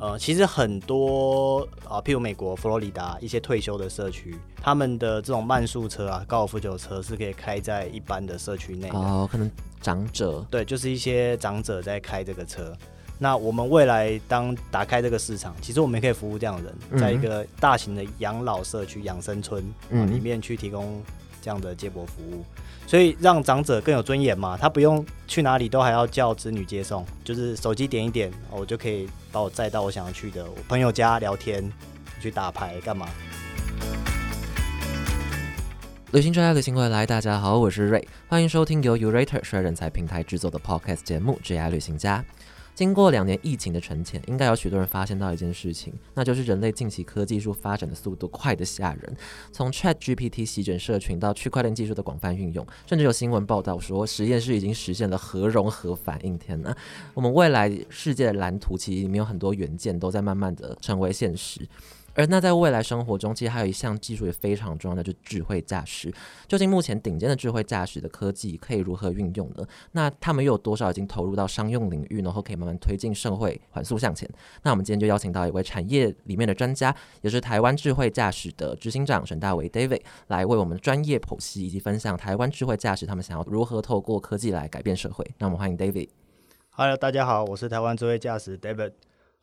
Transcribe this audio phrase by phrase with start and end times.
[0.00, 8.96] 呃，其实很多啊，譬如美国佛罗里达一些退休的社区，他们的这种慢速车啊、高尔夫球车是可以开在一般的社区内的。
[8.96, 9.50] 哦，可能
[9.80, 12.72] 长者对，就是一些长者在开这个车。
[13.18, 21.02] 那我们未来当打开这个市场，其实我们也可以服务这样的人，嗯在一个大型的养老社区、养生村里面去提供
[21.40, 22.44] 这样的接驳服务，
[22.86, 24.56] 所以让长者更有尊严嘛。
[24.56, 31.72] 他不用去哪里都还要叫子女接送，就是手机点一点，我就可以把我载到我想要去的我朋友家聊天、
[32.20, 33.08] 去打牌干嘛。
[36.12, 42.24] 旅行专家旅行回来，大家好，我是瑞，欢迎收听由 Urater 帅人才平台制作的 Podcast 节目《职业旅行家》。
[42.78, 49.16] 经过两年疫情的沉潜，应该有许多人发现到一件事情，那就是人类近期科技术发展的速度快得吓人。
[49.50, 56.38] 从 Chat GPT 席卷社群到区块链技术的广泛运用，甚至有新闻报道说实验室已经实现了核融合反应。
[56.38, 56.72] 天呐，
[57.14, 61.66] 我们未来世界的蓝图其实里面有很多元件都在慢慢的成为现实。
[62.18, 66.12] 而那在未来生活中，其实还有一项技术也非常重要的，就是智慧驾驶。
[66.48, 69.64] 究竟目前顶尖的智慧驾驶的科技可以如何运用呢？
[69.92, 74.28] 那他们又有多少已经投入到商用领域，然后可以慢慢推进社会缓速向前？
[74.64, 85.24] 那我们今天就邀请到一位产业里面的专家，也是台湾智慧驾驶的执行长沈大为 David 来为我们专业剖析以及分享台湾智慧驾驶他们想要如何透过科技来改变社会。
[85.38, 86.08] 那我们欢迎 David。
[86.70, 88.90] Hello，大家好，我是台湾智慧驾驶 David。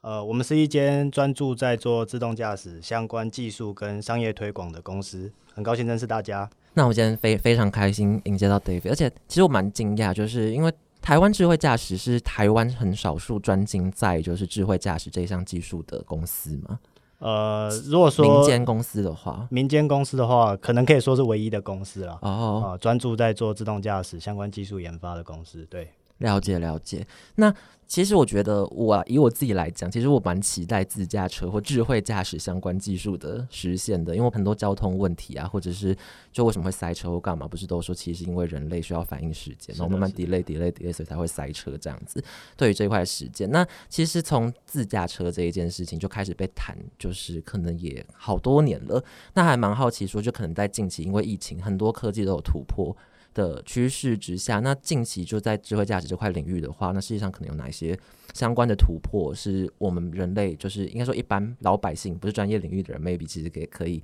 [0.05, 6.47] 呃，我们是一间专注在做自动驾驶相关技术跟商业推广的公司，很高兴认识大家。
[6.75, 16.79] 那我今天非非常开心迎接到 David，而且其实我蛮惊讶，就是因为台湾智慧驾驶是台湾很少数专精在就是智慧驾驶这一项技术的公司嘛。
[17.17, 22.19] 呃，如果说民间公司的话，民间公司的话，可能可以说是唯一的公司了。
[22.21, 25.65] 哦，啊，专注在做自动驾驶相关技术研发的公司。
[25.67, 27.05] 对，了解了解。
[27.35, 27.53] 那
[27.87, 35.95] 其实我觉得我、啊、以我自己来讲，其实我蛮期待自驾车或智慧驾驶相关技术的实现的，因为很多交通问题啊，或者是
[36.31, 42.23] 就为什么会塞车或干嘛，不是都说其实因为人类需要反应时间，然后慢慢 delay delay delay，所以才会塞车这样子。
[42.57, 49.03] 对于这一块时间，那其实从自驾车这一件事情就开始被谈，就是可能也好多年了。
[49.35, 52.97] 那还蛮好奇说，就可能在近期因为疫情，很多科技都有突破。
[53.35, 57.95] 的趋势之下，那近期就在智慧驾驶这块领域的话，那世界上可能有哪一些
[58.33, 64.01] 相关的突破，是我们人类就是应该说一般老百姓不是专业领域的人，maybe 其实也可以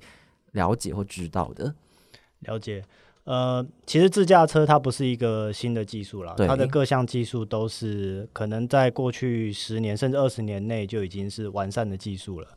[0.52, 1.74] 了解或知道的。
[2.40, 2.84] 了解。
[3.24, 12.48] 呃，其实自驾车它不是一个新的技术了，它的各项技术都是可能在过去十年甚至二十年内就已经是完善的技术了。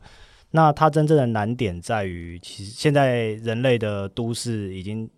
[0.50, 5.08] 那它真正的难点在于，其实现在人类的都市已经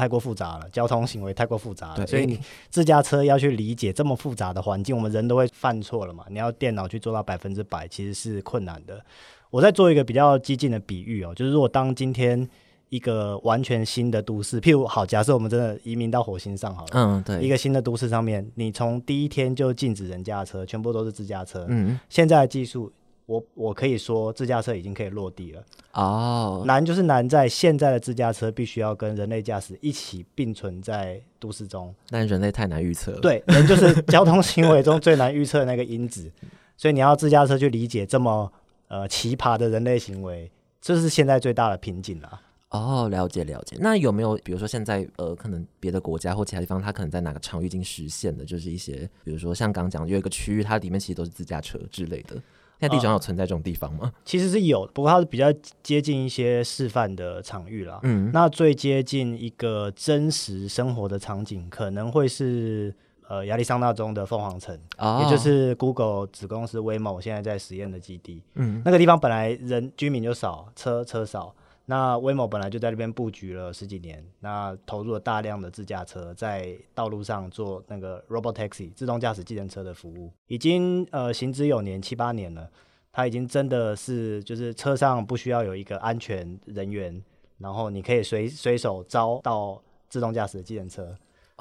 [0.00, 2.40] 太过复杂了，交通行为太过复杂了，所以你
[2.70, 6.24] 自驾车要去理解这么复杂的环境，我们人都会犯错了嘛。
[6.30, 9.04] 你要电脑去做到百分之百，其实是困难的。
[9.50, 12.48] 我再做一个比较激进的比喻哦，就是如果当今天
[12.88, 21.66] 一个完全新的都市，譬如好，假设我们真的移民到火星上好了，嗯，对，一个新的都市上面，你从第一天就禁止人驾车，全部都是自驾车。
[21.68, 22.90] 嗯现在的技术，
[23.30, 25.62] 我我可以说自驾车已经可以落地了。
[25.92, 31.94] 哦，难就是难在现在的自驾车必须要跟人类驾驶一起并存在都市中。
[32.08, 36.28] 但人类太难预测了。，对，人就是交通行为中最难预测的那个因子，
[36.76, 38.52] 所以你要自驾车去理解这么
[38.88, 42.40] 呃奇葩的人类行为，这是现在最大的瓶颈了。
[42.70, 43.76] 哦，了解了解。
[43.78, 52.36] 那有没有比如说现在呃，可能别的国家或其他地方，它可能在哪个场域已经实现的，就是一些比如说像刚讲有一个区域，它里面其实都是自驾车之类的。
[52.80, 54.10] 现在地球上有存在这种地方吗？
[54.24, 55.52] 其实是有，不过它是比较
[55.82, 58.00] 接近一些示范的场域啦。
[58.04, 62.94] 嗯，那最接近一个真实生活的场景，可能会是
[63.28, 68.42] 呃亚利桑那州的凤凰城，哦，也就是 Google 子公司 Waymo 现在在实验的基地。
[68.54, 71.54] 嗯那个地方本来人居民就少，车车少。
[71.90, 82.70] 那威某本来就在那边布局了十几年，那投入了大量的自驾车在道路上做那个 Robot Taxi 自动驾驶计程车的服务，已经呃行之有年七八年了。
[83.10, 87.20] 它已经真的是就是车上不需要有一个安全人员，
[87.58, 91.12] 然后你可以随随手招到自动驾驶的计程车，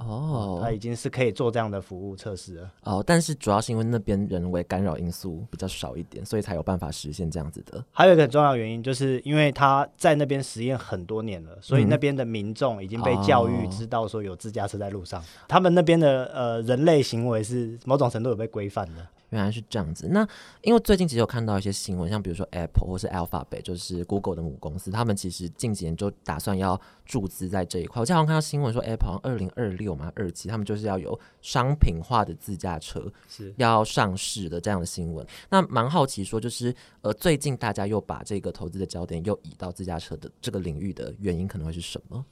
[0.08, 2.72] 哦它已经是可以做这样的服务测试了。
[2.84, 7.84] 哦，但是主要是因为那边人为干扰因素比较少一点，所以才有办法实现这样子的。
[7.92, 19.08] 还有一个很重要的原因，就是因为他在那边实验很多年了，所以那边的民众已经被教育哦知道说有自驾车在路上，他们那边的呃人类行为是某种程度有被规范的。
[19.30, 20.08] 原来是这样子。
[20.10, 20.28] 那
[20.62, 28.00] 因为最近其实有看到一些新闻，像比如说 Apple 或是 Alphabet，就是 Google 的母公司，他们其实近几年就打算要注资在这一块。
[28.02, 35.26] 我经常看到新闻说，Apple 二零二六嘛，二期他们就是要有商品化的自驾车是要上市的这样的新闻。
[35.50, 42.26] 那蛮好奇说，就是呃，最近大家又把这个投资的焦点又移到自驾车的这个领域的原因可能会是什么？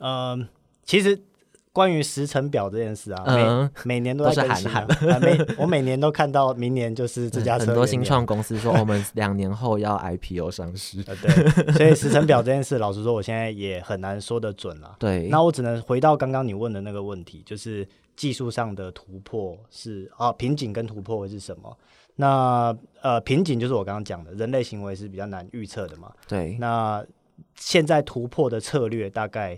[0.00, 0.48] 嗯，
[0.84, 1.20] 其实
[1.72, 11.04] 关于时程表这件事啊，嗯每每年都在更新啊喊啊 每我每年都看到明年就是自驾车嗯很多新创公司说，哦我们两年后要 IPO 上市。
[11.06, 14.96] 呃对，所以时程表这件事，老实说，我现在也很难说得准了。
[15.00, 17.86] 对，那我只能回到刚刚你问的那个问题，就是
[18.16, 21.76] 技术上的突破是啊瓶颈跟突破会是什么？
[22.16, 26.12] 那呃瓶颈就是我刚刚讲的，人类行为是比较难预测的嘛。
[26.26, 27.04] 对，那
[27.54, 29.56] 现在突破的策略大概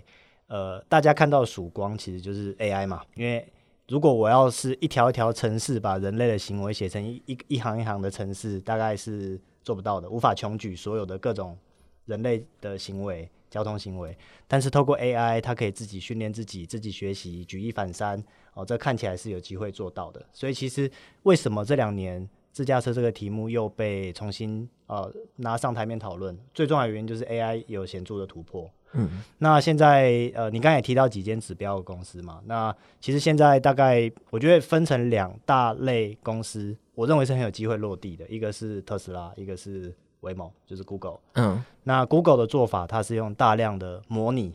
[0.51, 3.47] 呃大家看到曙光其实就是 AI 嘛，因为
[3.87, 11.57] 如果我要是一条一条程式把人类的行为写成一一一行一行的程式，大概是做不到的，无法穷举所有的各种
[12.05, 14.17] 人类的行为、交通行为。
[14.45, 18.21] 但是透过 AI，它可以自己训练自己，自己学习，举一反三，
[18.53, 20.21] 哦，这看起来是有机会做到的。
[20.33, 20.91] 所以其实
[21.23, 26.37] 为什么这两年自驾车这个题目又被重新呃拿上台面讨论？
[26.53, 28.69] 最重要的原因就是 AI 有显著的突破。
[28.93, 32.41] 嗯，那现在呃，你刚才也提到几间指标的公司嘛？
[32.45, 41.19] 那其实现在大概我觉得分成两大类公司，我认为是很有机会落地的，一个是特斯拉，一个是 Waymo，就是 Google。
[41.35, 44.53] 嗯，那 Google 的做法，它是用大量的模拟，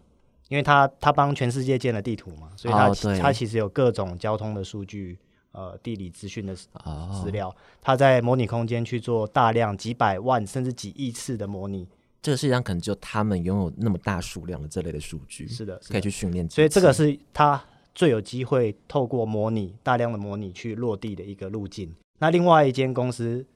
[0.49, 5.19] 因为它它帮全世界建了地图嘛，所以它、它其实有各种交通的数据，
[5.56, 6.54] 呃，地理资讯的
[6.84, 11.88] 哦，资料，他在模拟空间去做大量几百万甚至几亿次的模拟。
[12.20, 16.46] 这个世界上可能只有他们拥有那么大数量的这类的数据，是的，是的可以去训练。
[16.50, 17.64] 所以这个是他
[17.94, 21.90] 最有机会透过模拟大量的模拟去落地的一个路径。
[22.18, 23.46] 那另外一间公司，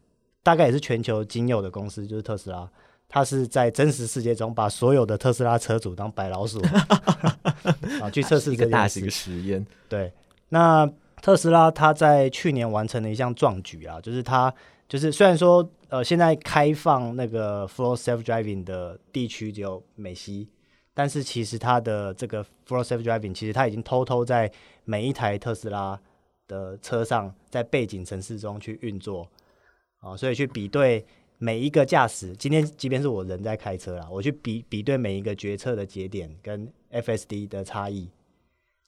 [0.43, 2.67] 大概也是全球仅有的公司，就是特斯拉。
[3.13, 6.63] 它是在真实世界中把所有的特斯拉车主当白老鼠
[8.01, 9.67] 啊，去测试一个大型实验。
[9.89, 10.13] 对，
[10.49, 10.89] 那
[11.21, 14.53] 特斯拉它在去年完成了一项壮举啊，就是它
[14.89, 20.49] 就是虽然说呃现在开放那个 Full Self Driving 的地区只有美西，
[20.95, 24.51] 但是其实它的这个 Full Self Driving 其实它已经偷偷在
[24.85, 26.01] 每一台特斯拉
[26.49, 29.29] 的车上在背景城市中去运作
[30.01, 31.05] 啊，所以去比对。
[31.43, 38.11] 每一个驾驶，今天即便是我人在开车啦，我去比比对每一个决策的节点跟 FSD 的差异，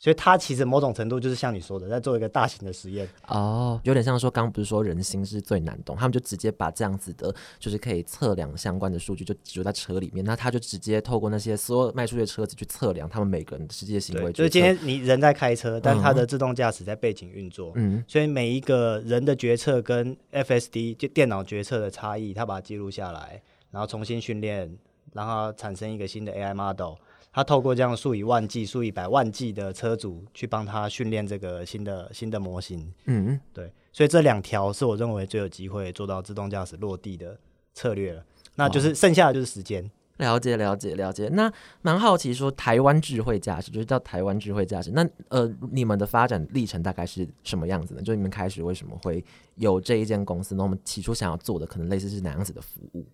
[0.03, 3.09] 所以它其实某种程度就是像你说的，在做一个大型的实验。
[3.29, 14.33] 哦，有点像说，刚刚不是说人心是最难懂，他们就直接把这样子的，就是可以测量相关的数据就植入在车里面，那他就直接透过那些所有卖出去的车子去测量他们每个人的实际的行为。
[14.33, 23.41] 就是今天你人在开车，但它嗯的自动驾驶在背景运作，嗯，所以每一个人的决策跟 FSD 就电脑决策的差异，它把它记录下来，
[23.71, 24.77] 然后重新训练，
[25.13, 26.97] 让它产生一个新的 AI model。
[27.33, 32.93] 它透过这样数以万计、数以百万计的车主去帮他训练这个新的新的模型。
[33.07, 37.39] 嗯，对，所以这两条是我认为最有机会做到自动驾驶落地的
[37.73, 38.25] 策略了。
[38.57, 39.91] 那就是剩下的就是时间。
[40.19, 41.29] 了解了解了解。
[41.33, 41.51] 那
[41.81, 48.03] 蛮好奇说，台湾智慧驾驶就是叫台湾智慧驾驶，那呃，你们的发展历程大概是什么样子呢？
[48.03, 49.25] 就你们开始为什么会
[49.57, 50.55] 有这一间公司？
[50.55, 53.05] 那我们起初想要做的可能类似是哪样子的服务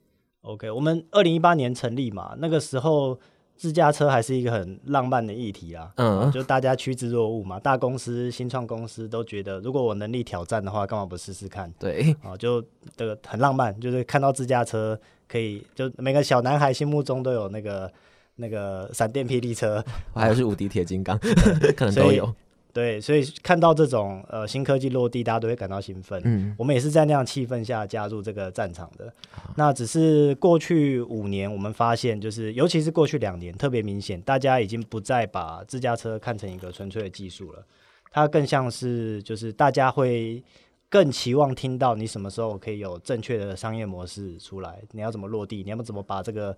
[0.43, 3.19] ？OK，我们二零一八年成立嘛，那个时候
[3.59, 5.93] 自驾车还是一个很浪漫的议题啦。
[5.97, 11.71] 嗯就大家趋之若鹜嘛，大公司、新创公司都觉得，如果我能力挑战的话，干嘛不试试看？
[11.79, 12.65] 对，啊，就
[12.97, 17.93] 这个很浪漫，就是看到自驾车可以，就每个小男孩心目中都有那个
[18.37, 21.19] 那个闪电霹雳车，我还有是无敌铁金刚，
[21.77, 22.33] 可能都有。
[22.79, 26.23] 对，所以看到这种呃新科技落地，大家都会感到兴奋。
[26.25, 29.13] 嗯，我们也是在那样气氛下加入这个战场的。
[29.57, 37.67] 那只是过去五年，我们发现，就是尤其是过去两年，特别明显，大家已经不再把自驾车看成一个纯粹的技术了，
[38.13, 40.41] 它更像是就是大家会
[40.89, 46.57] 更期望听到你什么时候可以有正确的商业模式出来，你要怎么落地，你要怎么把这个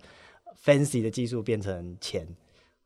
[0.63, 2.27] fancy 的技术变成钱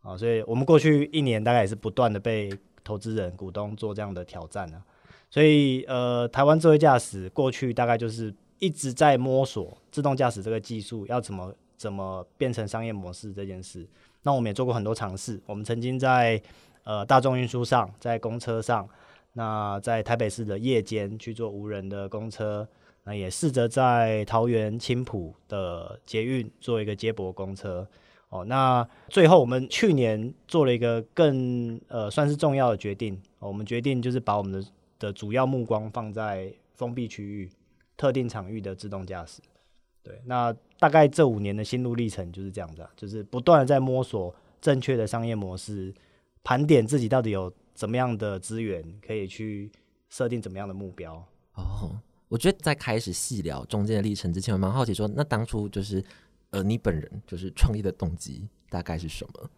[0.02, 0.16] 啊？
[0.16, 2.50] 所以我们过去一年大概也是不断的被
[2.86, 4.82] 投资人、股东做这样的挑战啊。
[5.30, 13.86] 所以呃，台湾智慧驾驶过去大概就是一直在摸索自动驾驶这个技术要怎么怎么变成商业模式这件事。
[14.24, 16.42] 那我们也做过很多尝试，我们曾经在
[16.86, 18.88] 呃大众运输上，在公车上，
[19.34, 22.66] 那在台北市的夜间去做无人的公车，
[23.04, 27.86] 那也试着在桃园青浦的捷运做一个接驳公车。
[28.30, 34.68] 哦，那最后我们去年做了一个更呃算是重要的决定，哦我们决定就是把我们的
[35.00, 37.50] 的主要目光放在封闭区域、
[37.96, 39.42] 特定场域的自动驾驶。
[40.04, 45.94] 对，那大概这五年的心路历程就是这样子、啊，就是不断的在摸索正确的商业模式，
[46.44, 49.72] 盘点自己到底有怎么样的资源可以去
[50.10, 51.16] 设定怎么样的目标。
[51.56, 56.04] 哦，我觉得在开始细聊中间的历程之前，我蛮好奇说，那当初就是
[56.56, 59.50] 呃，你本人就是创业的动机大概是什么？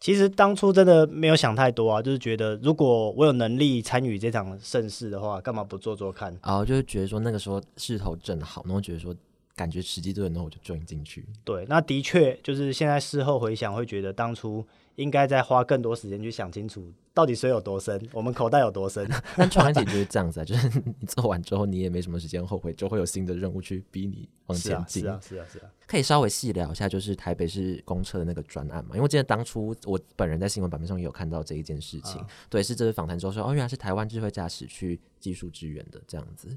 [0.00, 6.34] 其实当初真的没有想太多啊，就是觉得如果我有能力参与这场盛世的话，干嘛不做做看？
[6.42, 9.14] 哦，就是觉得说那个时候势头正好，然后觉得说
[9.54, 11.24] 感觉时机对，然后我就 join 进去。
[11.44, 19.08] 对，那的确就是现在事后回想，会觉得当初应该再花更多时间去想清楚，到底水有多深，我们口袋有多深。
[19.36, 20.68] 但创业就是这样子啊，就是
[21.00, 25.02] 你做完之后，你也没什么时间后悔，就会有新的任务去逼你往前进。
[25.02, 25.70] 是啊，是啊，是啊。
[25.86, 28.90] 可以稍微细聊一下，就是台北市公车的那个专案嘛？
[28.92, 36.56] 因为我记得当初我本人在新闻版面上也有看到这一件事情，对，是这次访谈之后说，哦，原来是台湾智慧驾驶去技术支援的这样子。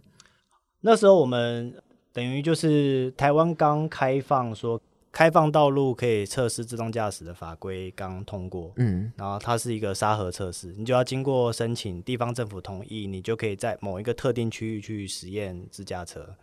[0.82, 1.74] 那时候我们
[2.13, 4.80] 等于就是台湾刚开放说
[5.15, 16.36] 开放道路可以测试自动驾驶的法规刚通过，嗯，然后它是一个沙盒测试，你就要经过申请地方政府同意，你就可以在某一个特定区域去实验自驾车。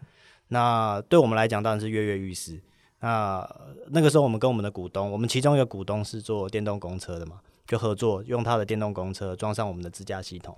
[0.49, 2.59] 那对我们来讲当然是跃跃欲试。
[3.01, 3.47] 那
[3.89, 10.57] 那个时候我们跟我们的股东，我们其中一个股东是做电动公车的嘛，就合作用他的电动公车装上我们的自驾系统，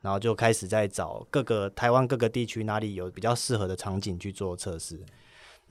[0.00, 4.98] 然后就开始在找各个台湾各个地区哪里有比较适合的场景去做测试。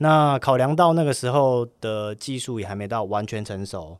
[0.02, 3.96] 那考量到那个时候的技术也还没到完全成熟，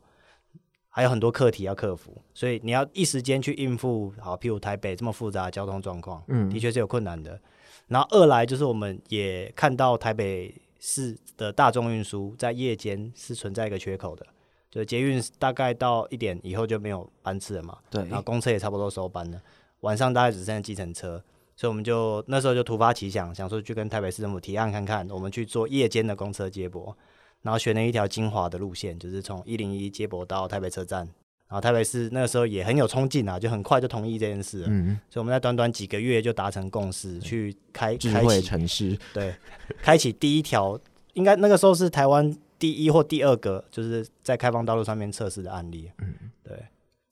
[0.89, 6.49] 还有很多课题要克服，所以你要一时间去应付好，譬如台北这么复杂的交通状况，嗯。
[6.49, 7.39] 的确是有困难的。
[7.87, 14.25] 然后二来就是我们也看到台北市的大众运输在夜间是存在一个缺口的，
[14.69, 18.01] 就是捷运大概到一点以后就没有班次了嘛，对。
[18.03, 19.41] 然后公车也差不多收班了，
[19.79, 21.23] 晚上大概只剩下计程车，
[21.55, 26.95] 所以我们就那时候就突发奇想，想说去跟台北市政府提案看看，我们去做夜间的公车接驳，
[27.41, 31.01] 然后选了一条精华的路线，就是从一零一接驳到台北车站，
[31.47, 39.35] 然后台北市那个时候也很有冲劲啊，就很快就同意这件事了，嗯，所以我们在短短几个月就达成共识，去开智慧开启城市，对，
[39.81, 40.79] 开启第一条，
[41.13, 45.91] 应该那个时候是台湾第一或第二个，就是在开放道路上面测试的案例。
[45.99, 46.57] 嗯，对，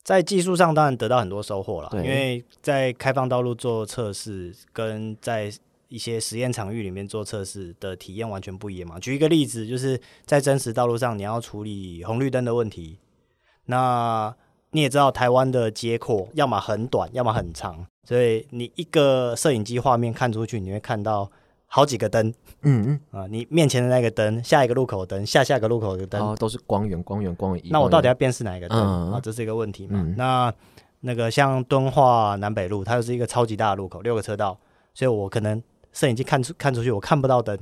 [0.04, 5.52] 在技术上当然得到很多收获了，因为在开放道路做测试，跟在
[5.90, 9.00] 一些实验场域里面做测试的体验完全不一样嘛。
[9.00, 12.98] 举一个例子，就是在真实道路上，你要处理红绿灯的问题，
[13.66, 14.34] 那
[14.72, 21.30] 你也知道台湾的街廓要么很短，要么很长，所以你一个摄影机画面看出去，你会看到
[21.74, 22.28] 好几个灯
[22.64, 27.64] 嗯嗯，啊、你面前的那个灯，下一个路口灯，下下个路口的灯，都是光源，光源，光源。
[27.70, 29.22] 那我到底要要辨识哪一个灯、嗯啊？
[29.24, 30.02] 这是一个问题嘛？
[30.02, 30.54] 嗯那
[31.00, 34.60] 那个像敦化南北路，它就是一个超级大的路口，六个车道，
[34.94, 35.64] 所以我可能
[35.94, 37.58] 摄影机看出看出去，我看不到灯，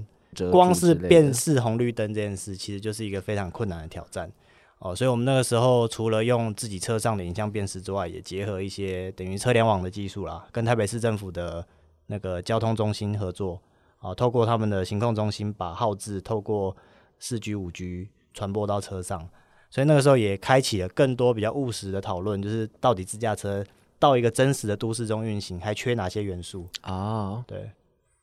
[0.52, 4.32] 光是辨识红绿灯这件事，其实就是一个非常困难的挑战。
[4.80, 11.64] 哦，所以我们那个时候除了用自己车上的影像辨识之外，也结合一些等于车联网的技术啦，跟台北市政府的
[12.08, 13.62] 那个交通中心合作，
[14.00, 16.76] 啊，透过他们的行控中心把号志透过
[17.20, 19.30] 四 G、五 G 传播到车上，
[19.70, 23.64] 所以那个时候也开启了更多比较务实的讨论，就是到底自驾车
[24.00, 26.68] 到一个真实的都市中运行，还缺哪些元素？
[26.84, 27.72] 哦，对，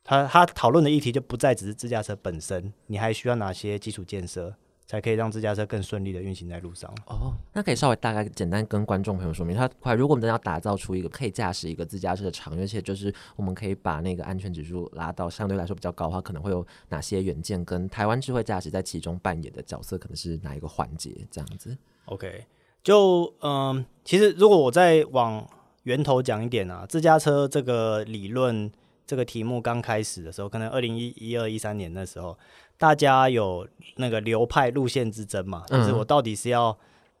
[0.03, 4.55] 他他讨论的议题就不再只是自驾车本身，你还需要哪些基础建设，
[4.87, 6.89] 才可以让自驾车更顺利的运行在路上？
[7.07, 22.45] 哦，那可以稍微大概简单跟观众朋友说明，它快，如果我们真的要打造出一个可以驾驶一个自驾车的场域，而且就是我们可以把那个安全指数拉到相对来说比较高的话，可能会有哪些元件跟台湾智慧驾驶在其中扮演的角色，可能是哪一个环节这样子？OK，
[22.81, 25.45] 就嗯，其实如果我再往
[25.83, 28.71] 源头讲一点啊，自驾车这个理论
[29.05, 32.37] 这个题目刚开始的时候，可能二零一一二一三年的时候，
[32.77, 36.77] 大家有那个流派路线之争嘛，就是嗯我到底是要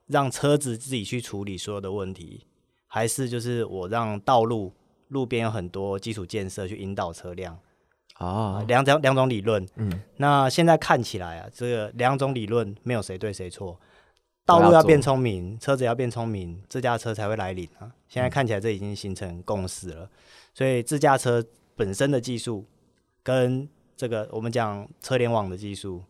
[0.07, 2.45] 让车子自己去处理所有的问题，
[2.87, 4.73] 还是就是我让道路
[5.07, 7.57] 路边有很多基础建设去引导车辆？
[8.19, 9.67] 哦，两种两种理论。
[9.75, 13.79] 嗯，那现在看起来啊，这个两种理论没有谁对谁错，
[14.45, 17.91] 道路要变聪明，车子要变聪明，自驾车才会来临啊。
[18.07, 20.09] 现在看起来这已经形成共识了，
[20.53, 21.43] 所以自驾车
[21.75, 22.65] 本身的技术
[23.21, 26.03] 跟这个我们讲车联网的技术、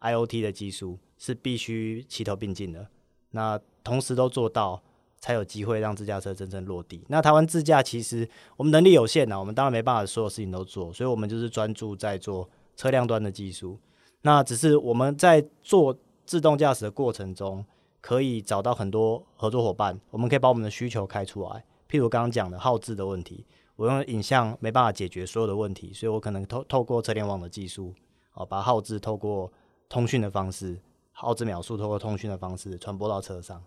[0.00, 2.86] IOT 的技术是必须齐头并进的。
[3.30, 4.82] 那同时都做到，
[5.18, 7.02] 才有机会让自驾车真正落地。
[7.08, 8.28] 那台湾自驾其实
[8.58, 13.78] 我们能力有限呐、我们当然没办法所有事情都做，所以我们就是专注在做车辆端的技术。
[14.22, 17.64] 那只是我们在做自动驾驶的过程中，
[18.02, 21.64] 可以找到很多合作伙伴，我们可以把我们的需求开出来。
[21.88, 23.46] 譬如刚刚讲的耗资的问题，
[23.80, 27.94] 我用影像没办法解决所有的问题，所以我可能透透过车联网的技术，
[28.34, 29.50] 哦，把耗资透过
[29.88, 30.78] 通讯的方式，
[31.12, 33.64] 耗资秒数透过通讯的方式传播到车上。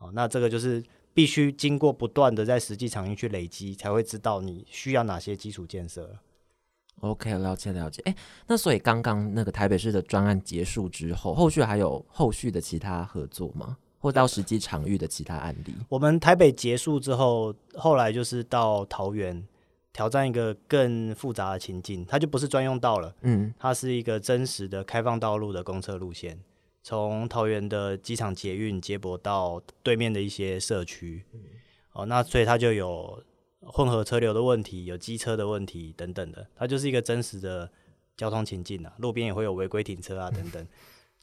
[0.00, 0.82] 哦，那这个就是
[1.12, 6.18] 必须经过不断的在实际场域去累积，才会知道你需要哪些基础建设。
[7.02, 8.02] OK，了解了解。
[8.06, 8.16] 哎，
[8.48, 13.76] 那所以刚刚那个台北市的专案结束之后，后续还有后续的其他合作吗？
[14.04, 15.74] 或到实际场域的其他案例？
[15.88, 19.42] 我们台北结束之后，后来就是到桃园
[19.94, 26.38] 挑战一个更复杂的情境，它就不是专用道了，嗯它是一个真实的开放道路的公车路线，
[26.82, 31.24] 从桃园的机场捷运接驳到对面的一些社区。
[31.94, 33.22] 哦，那所以它就有
[33.62, 37.70] 混合车流的问题，有机车的问题等等的，它就是一个真实的
[38.18, 40.66] 交通情境啊，路边也会有违规停车啊等等，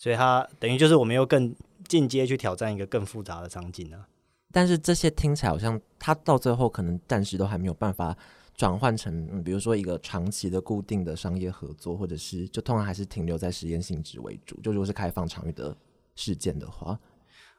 [0.02, 1.56] 所以它等于就是我们又更
[1.88, 4.08] 进阶去挑战一个更复杂的场景啊。
[4.52, 8.18] 但是这些听起来好像它到最后可能暂时都还没有办法
[8.56, 14.60] 转换成，嗯、比如说一个长期的固定的商业合作，或者是就通常还是停留在实验性质为主。
[14.62, 15.78] 就如果是开放场域的
[16.16, 17.00] 事件的话，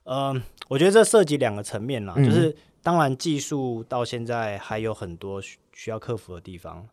[0.02, 6.88] 嗯，我觉得这涉及两个层面啦，嗯就是当然技术到现在还有很多需需要克服的地方，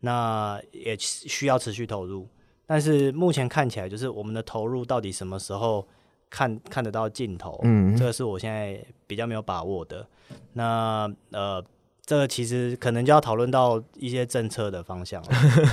[0.00, 2.26] 那也需要持续投入。
[2.66, 5.86] 但是目前看起来，就是我们的投入到底什么时候
[6.28, 10.06] 看看得到尽头，嗯这个是我现在比较没有把握的。
[10.54, 11.64] 那呃，
[12.04, 15.28] 这个其实可能就要讨论到一些政策的方向了。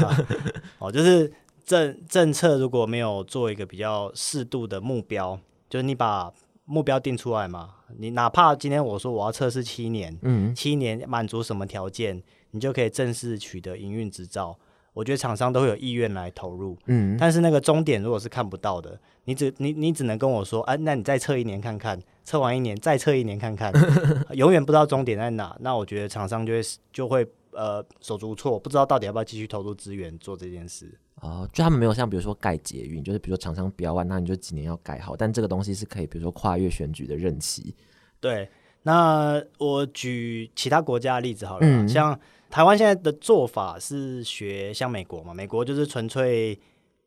[0.05, 0.27] 啊
[0.77, 1.31] 哦，就是
[1.65, 6.31] 政政策如果没有做一个比较适度的目标，就是你把
[6.65, 12.21] 目标定出来嘛，你哪怕今天我说我要测试七年，嗯七年满足什么条件，
[12.51, 14.55] 你就可以正式取得营运执照。
[14.93, 23.73] 我觉得厂商都会有意愿来投入，嗯，但是那个终点如果是看不到的，你只你你只能跟我说，啊，那你再测一年看看，测完一年再测一年看看，
[24.35, 25.55] 永远不知道终点在哪。
[25.59, 30.91] 那我觉得厂商就会就会呃手足无措，不知道到底要不要继续投入资源做这件事。
[31.21, 37.73] 哦，就他们没有像比如说盖捷运，就是比如说厂商标案，那你就几年要盖好，但这个东西是可以比如说跨越选举的任期。
[38.19, 38.49] 对，
[38.83, 42.19] 那我举其他国家的例子好了，嗯像
[42.53, 46.55] 台湾现在的做法是学像美国嘛，美国就是纯粹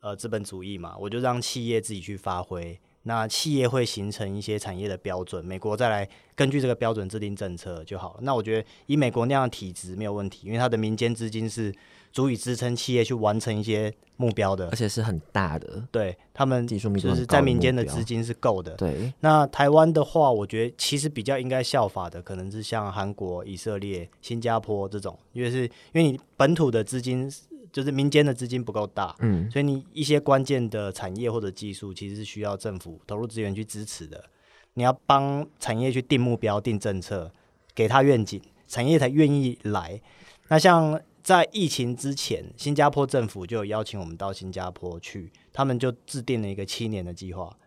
[0.01, 8.21] 呃资本主义嘛，我就让企业自己去发挥，那企业会形成一些产业的标准，美国再来根据这个标准制定政策就好了。
[8.23, 11.73] 那我觉得以美国那样的体制没有问题，因为它的民间资金是
[12.17, 27.31] 足以支撑企业去完成一些目标的而，且是很大的，对他们技术就是在民间的资金是够的，对，那台湾的话，我觉得其实比较应该效法的，可能是像韩国、以色列、新加坡这种，因为是因为你本土的资金
[27.71, 34.25] 就是民间的资金不够大，嗯所以你一些关键的产业或者技术，其实是需要政府投入资源去支持的。
[34.73, 37.31] 你要帮产业去定目标、定政策，
[37.75, 40.01] 给他愿景，产业才愿意来。
[40.49, 47.59] 那像在疫情之前，新加坡政府就邀请我们到新加坡去，他们就制定了一个七年的计划。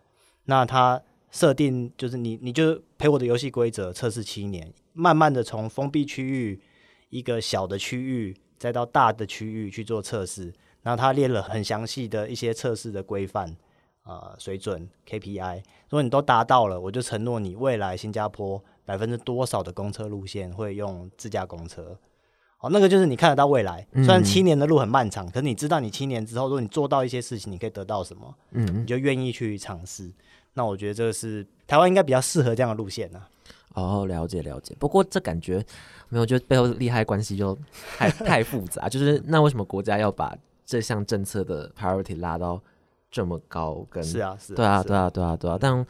[0.46, 6.58] 那他设定就是你，你就陪我的游戏规则测试七年，慢慢的从封闭区域
[7.10, 10.54] 一个小的区域，再到大的区域去做测试。
[10.80, 13.54] 然后他列了很详细的一些测试的规范，
[14.04, 15.58] 呃，水准 KPI。
[15.90, 21.98] 如果你都达到了，我就承诺你未来新加坡百分之多少的公车路线会用自驾公车。
[22.60, 23.86] 哦，那个就是你看得到未来。
[23.94, 30.10] 虽然七年的路很漫长，可是你知道你七年之后，如果你做到一些事情，你可以得到什么，嗯你就愿意去尝试。
[30.52, 33.22] 那我觉得这个是台湾应该比较适合这样的路线呢、
[33.74, 34.74] 哦，了解了解。
[34.78, 35.64] 不过这感觉
[36.08, 37.56] 没有，就背后利害关系就
[37.96, 38.88] 太太复杂。
[38.88, 42.60] 就是那为什么国家要把这项政策的 priority 拉到
[43.10, 43.86] 这么高？
[43.88, 45.56] 跟是啊，是对啊，是对啊，对啊，对啊。
[45.58, 45.86] 但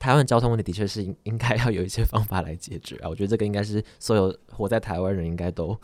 [0.00, 3.08] 台湾交通问题的确是应应该要有一些方法来解决啊。
[3.08, 5.78] 我觉得这个应该是所有活在台湾人应该都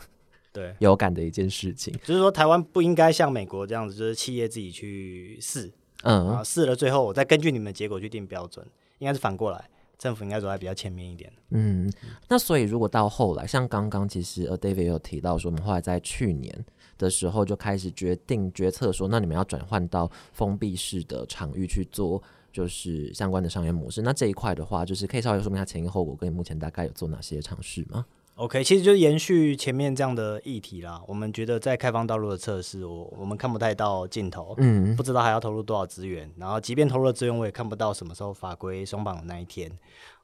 [0.51, 1.93] 对，有感的一件事情。
[2.03, 8.65] 就是说台湾不应该像美国这样子，就是企业自己去试，嗯啊，试了最后我再根据你们的结果去定标准，
[8.97, 11.31] 应该是反过来，政府应该走在比较前面一点。
[11.51, 11.87] 嗯，
[12.27, 16.65] 那所以如果到后来，像刚刚其实呃 David 也有提到说，我们后来在去年
[16.97, 22.23] 的时候就开始决定决策说，那你们要转换到封闭式的场域去做。
[22.57, 30.99] 就是相关的商业模式，那这一块的话，就是可以稍微说明一下前因后果，跟你目前大概有做哪些尝试吗？OK，其实就延续前面这样的议题啦。
[31.07, 39.71] 我们觉得在开放道路的测试，我我们看不太到尽头，嗯不知道还要投入多少资源，然后即便投入了资源，我也看不到什么时候法规松绑的那一天。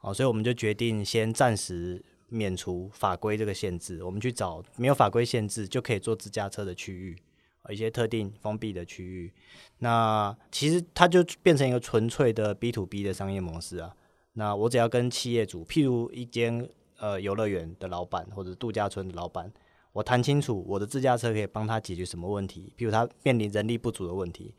[0.02, 7.22] 哦，所以我们就决定先暂时免除法规这个限制，我们去找没有法规限制就可以做自驾车的区域，呃
[7.70, 9.32] 一些特定封闭的区域。
[9.80, 13.96] 那其实它就变成一个纯粹的 B to B 的商业模式啊。
[14.34, 19.52] 那我只要跟企业主，譬如一间呃游乐园的老板或者度假村的老板，
[19.92, 24.56] 我谈清楚我的自驾车可以帮他解决什么问题，譬如他面临人力不足的问题，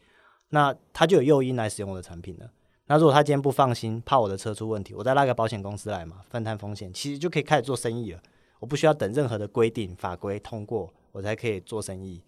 [0.50, 2.50] 那他就有诱因来使用我的产品了。
[2.86, 8.22] 那如果他今天不放心，怕我的车出问题，我再拉个保险公司来嘛，分摊风险，其实就可以开始做生意了。
[8.60, 12.22] 我不需要等任何的规定法规通过，我才可以做生意。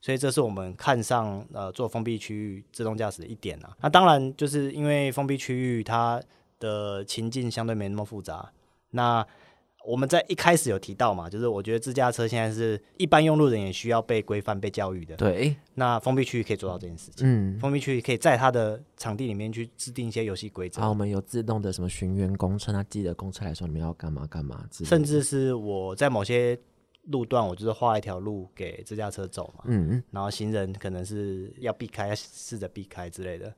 [0.00, 3.76] 所以这是我们看上呃做封闭区域自动驾驶的一点啊。
[3.80, 6.22] 那当然就是因为封闭区域它
[6.58, 8.50] 的情境相对没那么复杂。
[8.90, 9.26] 那
[9.86, 15.16] 我们在一开始有提到嘛，就是我觉得自驾车现在是一般用路人也需要被规范、被教育的。
[15.16, 17.26] 对，那封闭区域可以做到这件事情。
[17.26, 26.58] 嗯，封闭区域可以在它的场地里面去制定一些游戏规则好，我，们有自动的什么巡员公车，那记得公车来说你们要干嘛干嘛甚至是我在某些
[27.04, 33.52] 路段，我就是画一条路给自驾车走嘛，嗯嗯然后行人可能是要避开，要试着避开之类的。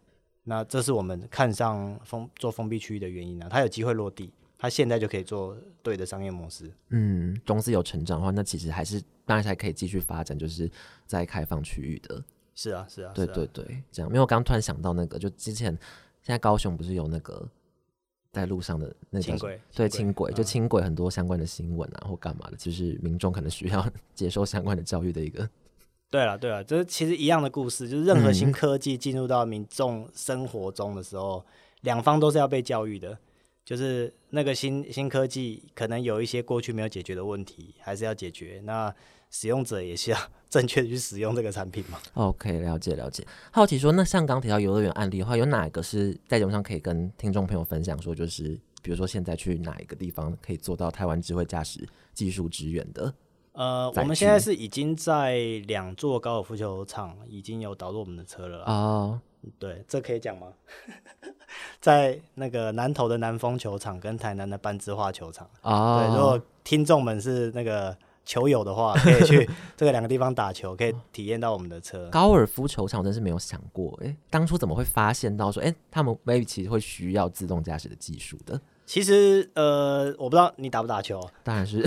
[0.44, 6.68] 那这是我们看上封做封闭区域的原因啊，它有机会落地，它现在就可以做对的商业模式。
[6.88, 10.70] 嗯，公司有成长的话，那其实还是当然还可以继续发展，就是
[11.06, 12.22] 在开放区域的。
[12.54, 14.08] 是啊，是啊，对对对，这样。
[14.10, 15.70] 因为我刚突然想到那个，就之前
[16.22, 17.48] 现在高雄不是有那个
[18.32, 25.48] 在路上的那个轻轨，对轻轨，就嗯轻轨很多相关的新闻啊或干嘛的，就是民众可能需要接受相关的教育的一个。
[26.10, 31.44] 对了，对了，这其实一样的故事，就是任何嗯新科技进入到民众生活中的时候，
[31.82, 33.16] 两方都是要被教育的。
[33.64, 38.60] 就是那个新新科技可能有一些过去没有解决的问题，还是要解决。
[38.64, 38.92] 那
[39.32, 40.18] 使用者也需要
[40.48, 41.98] 正确去使用这个产品嘛。
[42.14, 43.26] OK，了解了解。
[43.50, 53.12] 好奇说，那像刚提到游乐园案例的话，有哪一个是在节目上可以跟听众朋友分享说，就是比如说现在去哪一个地方可以做到台湾智慧驾驶技术支援的？
[53.52, 58.64] 呃，我们现在是已经在两座高尔夫球场已经有导入我们的车了啦。
[58.66, 59.20] 哦，
[59.58, 60.48] 对，这可以讲吗？
[61.78, 65.48] 在那个南投的南风球场跟台南的班之化球场。
[65.60, 72.08] 哦，对，如果听众们是那个球友的话， 可以去这个两个地方打球，可以体验到我们的车。
[72.12, 78.60] 高尔夫球场我真是没有想过，哎，当初怎么会发现到说，哎，他们 maybe 其实会需要自动驾驶的技术的？
[78.84, 81.80] 其实呃，我不知道你打不打球，当然是，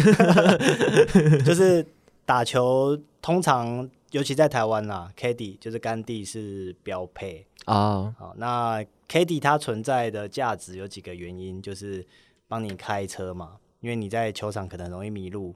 [1.43, 1.85] 就是
[2.25, 7.45] 打球通常，尤其在台湾啦 k d 就是甘地是标配。
[7.65, 12.05] 哦，好，那 k d 它存在的价值有几个原因，就是
[12.47, 15.53] 帮你开车嘛，因为你在球场可能容易迷路，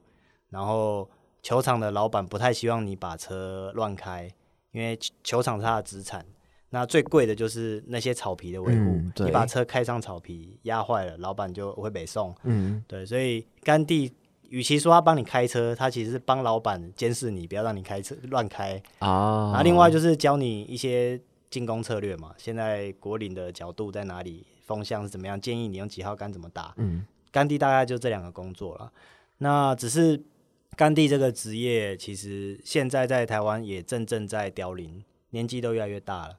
[0.49, 1.09] 然后
[1.41, 4.29] 球场的老板不太希望你把车乱开，
[4.71, 6.25] 因为球球场是他的资产。
[6.71, 12.35] 那最贵的就是那些草皮的维护，嗯你把车开上草皮压坏了，老板就会北送。
[12.43, 14.13] 嗯，对，所以甘地
[14.49, 18.79] 与其说他帮你开车，他其实是帮老板监视你，不要让你开车乱开。
[18.99, 26.75] 啊，然后另外就是教你一些进攻策略嘛，现在国岭的角度在哪里，风向是怎么样，建议你用几号杆怎么打。
[26.77, 28.91] 嗯，甘地大概就这两个工作了。
[29.39, 30.21] 那只是
[30.75, 36.37] 甘地这个职业，其实现在在台湾也正正在凋零，年纪都越来越大了，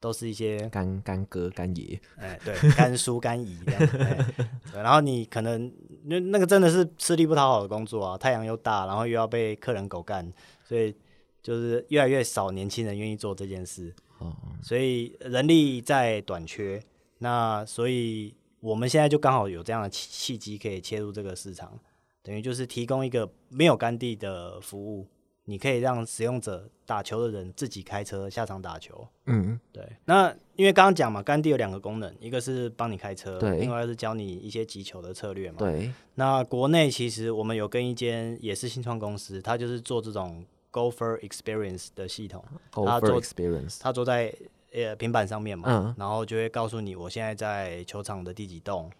[0.00, 4.26] 都是一些干干哥干爷，哎，对，干叔干姨这样。
[4.74, 5.70] 然后你可能
[6.04, 10.32] 那那个真的是吃力不讨好的工作啊，太阳又大，然后又要被客人狗干，
[10.64, 10.94] 所以
[11.42, 13.94] 就是越来越少年轻人愿意做这件事。
[14.18, 16.82] 哦，所以人力在短缺，
[17.18, 21.78] 那所以我们现在就刚好有这样的契契机可以切入这个市场，
[22.22, 25.06] 等于就是提供一个没有干地的服务，
[25.44, 29.06] 你可以让使用者打球的人自己开车下场打球。
[29.26, 35.58] 嗯，对，那因为刚刚讲嘛，干地有两个功能，一个是帮你开车，对另外是教你一些击球的策略嘛。
[35.58, 44.32] 对，那国内其实我们有跟一间也是新创公司，它就是做这种 Golfer Experience 的系统，Go 他 for 做 experience，它坐在
[44.72, 48.90] 呃平板上面嘛，嗯然后就会告诉你我现在在球场的第几栋，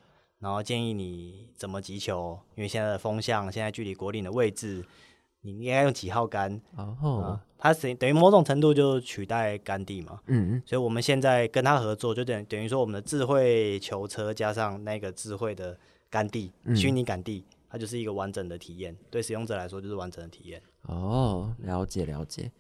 [0.43, 4.85] 然后建议你怎么击球，因为现在的风向，现在距离国岭的位置，
[5.43, 7.41] 你应该用几号杆哦啊，？
[7.57, 10.19] 它等等于某种程度就取代杆地嘛。
[10.27, 15.79] 嗯，所以我们现在跟他合作，就等等于说我们的智慧球车加上那个智慧的
[16.11, 20.61] 杆地，嗯虚拟杆地，它就是一个完整的体验，对使用者来说就是完整的体验。
[20.89, 22.51] 哦，了解了解。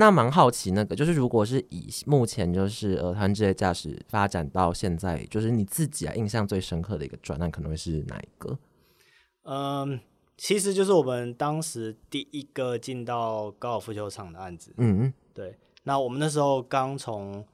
[0.00, 8.56] 那蛮好奇，那个就是如果是以目前就是呃台湾职业驾驶发展到现在，就是你自己啊印象最深刻的一个专案，可能会是哪一个？
[9.42, 9.98] 嗯，
[10.36, 14.72] 其实就是我们当时第一个进到高尔夫球场的案子。
[14.76, 17.44] 嗯对，那我们那时候刚从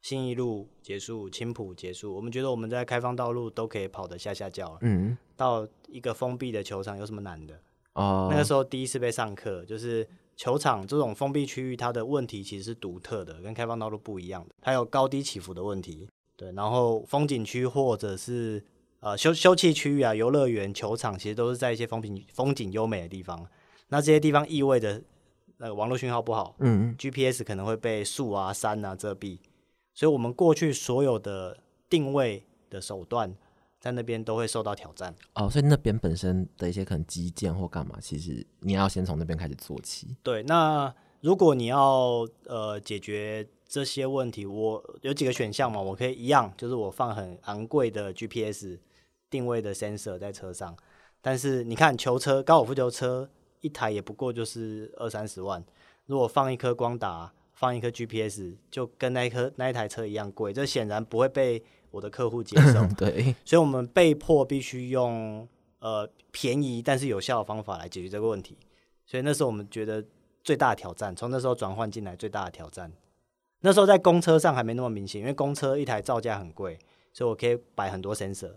[0.00, 7.60] 新一路结束，青浦结束，我们觉得我们在开放道路都可以跑得下下叫了，嗯，到一个封闭的球场有什么难的？
[7.94, 16.08] 哦，那个时候第一次被上课，就是球场这种封闭区域，它的问题其实是独特的，跟开放道路不一样的，它有高低起伏的问题。
[16.36, 18.64] 对，然后风景区或者是
[19.00, 23.46] 呃休休憩区域啊、游乐园、球场，其实都是在一些风景风景优美的地方。
[23.88, 25.00] 那这些地方意味着
[25.58, 29.38] 呃网络讯号不好嗯，GPS 可能会被树啊、山啊遮蔽，
[29.94, 33.32] 所以我们过去所有的定位的手段，
[33.82, 35.12] 在那边都会受到挑战。
[35.34, 40.16] 哦，所以那边本身的一些可能基建或干嘛，其实你要先从那边开始做起。
[40.22, 48.78] 对，那如果你要呃解决这些问题，我有几个选项嘛，我可以一样，就是我放很昂贵的 GPS
[49.28, 50.76] 定位的 sensor 在车上，
[51.20, 53.28] 但是你看球车、高尔夫球车
[53.62, 55.64] 一台也不过就是二三十万，
[56.06, 62.84] 如果放一颗光达、放一颗 GPS，就跟那一颗那一台车一样贵，这显然不会被我的客户接受。
[62.98, 65.46] 对，所以我们被迫必须用
[65.78, 68.58] 呃便宜但是有效的方法来解决这个问题。
[69.06, 70.04] 所以那时候我们觉得
[70.42, 72.90] 最大的挑战，从那时候转换进来最大的挑战。
[73.60, 76.76] 那时候在公车上还没那么明显，因为公车一台造价很贵，
[77.12, 78.54] 所以我可以摆很多 sensor。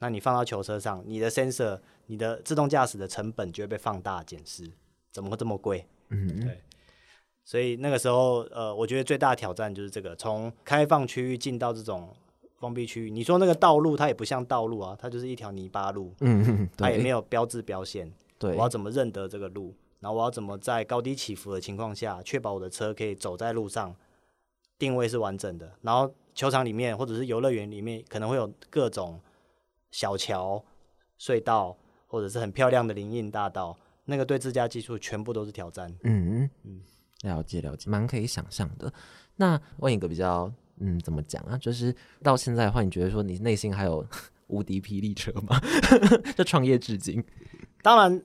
[0.00, 4.64] 那你放到球车上，你的 sensor，你的自动驾驶的成本就会被放大减失，
[5.12, 5.86] 怎么会这么贵？
[6.08, 6.62] 嗯，对。
[7.44, 12.14] 所以那个时候，呃，我觉得最大的挑战就是这个，从开放区域进到这种
[12.60, 13.10] 封闭区域。
[13.10, 18.12] 你说那个道路，它也不像道路啊，它就是一条泥巴路，嗯，它也没有，标志标线。
[18.38, 19.74] 对我，要怎么认得这个路？
[19.98, 23.94] 然后我要怎么在高低起伏的情况下，确保我的车可以走在路上，
[24.78, 25.72] 定位是完整的。
[25.82, 29.20] 然后球场里面或者是游乐园里面，可能会有各种
[29.90, 30.64] 小桥、
[31.18, 35.90] 隧道，或者是很漂亮的林荫大道，那个对自家技术全部都是挑战。
[36.04, 36.80] 嗯嗯嗯，
[37.22, 38.90] 了解了解，蛮可以想象的。
[39.36, 41.56] 那问一个比较，嗯，怎么讲啊？
[41.58, 44.04] 就是到现在的话，你觉得说你内心还有
[44.48, 45.60] 无敌霹雳车吗？
[46.36, 47.22] 就创业至今，
[47.82, 48.22] 当然，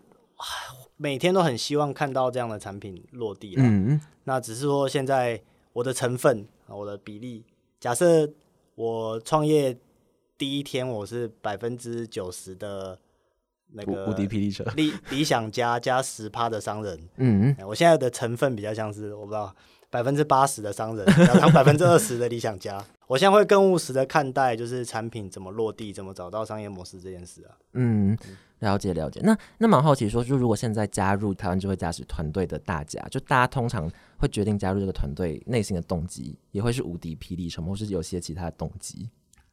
[0.97, 3.63] 每天都很希望看到这样的产品落地了。
[3.63, 5.39] 嗯那只是说现在
[5.71, 7.45] 我的成分、啊我的比例，
[7.79, 8.27] 假设
[8.73, 9.77] 我创业
[10.37, 12.97] 第一天我是百分之九十的
[13.67, 19.55] 那个无无敌霹雳车，理理想家加十趴的商人，嗯哎我现在的成分比较像是我不知道
[19.95, 22.83] 百分之八十的商人， 然后百分之二十的理想家。
[23.07, 27.55] 我现在会更务实的看待，就是产品怎么落地，怎么找到商业模式这件事啊。
[27.71, 28.17] 嗯，
[28.59, 29.21] 了解了解。
[29.23, 39.09] 那那蛮好奇说，就如果现在加入台湾智慧驾驶团队的大家，就大家通常会决定加入这个团队，内心的动机也会是无敌霹雳什么，或是有些其他的动机？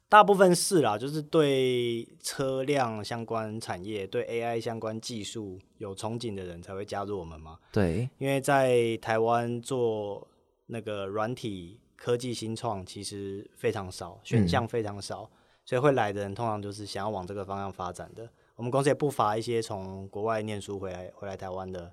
[0.08, 7.56] 大部分是啦，就是对车辆相关产业、对 AI 相关技术有憧憬的人才会加入我们嘛。
[7.72, 10.28] 对，因为在台湾做
[10.66, 15.30] 那个软体科技新创，其实非常少，选项非常少，
[15.64, 18.28] 所以会来的人通常就是想要往这个方向发展的。
[18.56, 21.92] 我们公司也不乏一些从国外念书回来回来台湾的，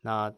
[0.00, 0.32] 那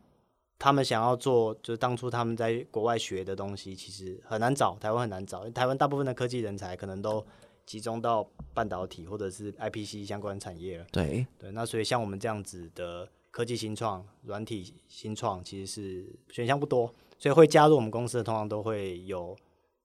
[0.58, 7.24] 他们想要做，就是当初他们在国外学的东西，其实很难找，台湾很难找，台湾大部分的科技人才可能都
[7.64, 10.86] 集中到半导体或者是 IPC 相关产业了。
[10.92, 19.36] 对，对，那所以像我们这样子的科技新创、软体新创，其实是选项不多，所以会加入我们公司的，通常都会有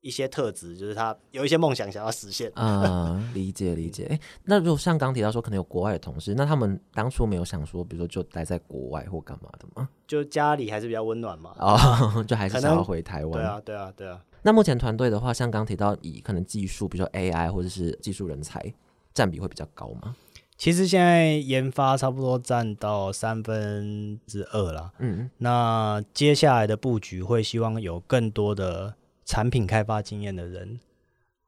[0.01, 2.51] 一些特质，就是他有一些梦想想要实现。
[2.55, 4.05] 啊、 理解理解。
[4.05, 9.87] 诶，那如果像刚提到说，可能有国外的同事，那他们当初没有想说，比如说就待在国外或干嘛的吗？
[10.07, 11.53] 就家里还是比较温暖嘛。
[11.59, 13.31] 哦， 就还是想要回台湾。
[13.33, 14.19] 对啊，对啊，对啊。
[14.41, 18.73] 那目前团队的话，像刚提到以可能技术，比如说 AI 或者是技术人才
[19.13, 20.15] 占比会比较高吗？
[20.57, 24.91] 其实现在研发差不多占到三分之二啦。
[24.97, 30.79] 嗯，那接下来的布局会希望有更多的产品开发经验的人，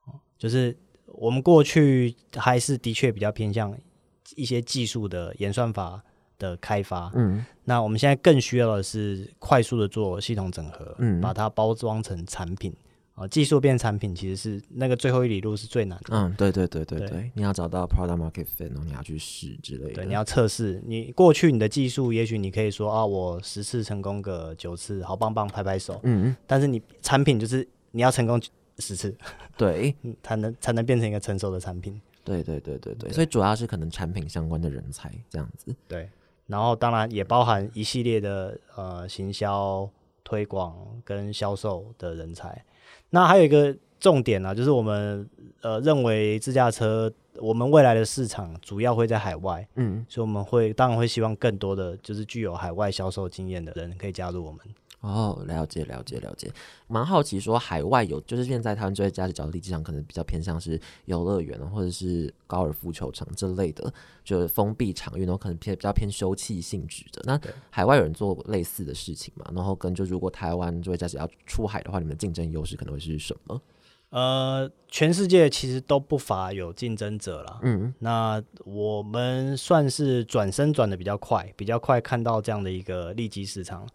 [0.05, 3.75] 哦就是我们过去还是的确比较偏向
[4.35, 6.01] 一些技术的演算法
[6.37, 7.11] 的开发。
[7.15, 12.71] 嗯，那我们现在更需要的是快速的做系统整合，嗯把它包装成产品。
[13.19, 16.05] 啊、技术变产品其实是那个最后一里路是最难的。
[16.11, 19.93] 嗯，对对对对对对，你要找到 product market fit，然后你要去试之类的。
[19.95, 20.81] 对，你要测试。
[20.85, 25.99] 你过去你的技术，也许你可以说啊，我十次成功个九次，好棒棒，拍拍手。
[26.03, 28.41] 嗯，但是你产品就是你要成功
[28.77, 29.13] 十次，
[29.57, 31.99] 对 嗯才能才能变成一个成熟的产品。
[32.23, 35.75] 对对对对对，所以主要是可能产品相关的人才这样子。
[35.89, 36.09] 对，
[36.47, 39.89] 然后当然也包含一系列的呃行销、
[40.23, 42.63] 推广跟销售的人才。
[43.09, 45.27] 那还有一个重点呢、就是我们
[45.61, 54.59] 呃认为自驾车我们未来的市场主要会在海外，嗯，所以我们会当然会希望更多的就是具有海外销售经验的人可以加入我们。
[55.01, 56.51] 哦，了解了解了解，
[56.87, 63.93] 蛮好奇说海外有就是现在台湾这些驾驶角度地机场可能比较偏向是游乐园啊或者是高尔夫球场这类的，
[64.25, 67.21] 就是封闭场域，然后可能偏比较偏休憩性质的。
[67.23, 69.49] 那海外有人做类似的事情嘛？
[69.55, 73.61] 然后跟就如果台湾这位驾驶要出海的话，你们的竞争优势可能会是什么？
[74.09, 77.59] 呃，全世界其实都不乏有竞争者了。
[77.61, 83.87] 嗯那我们算是转身转的比较快，比较快看到这样的一个利基市场。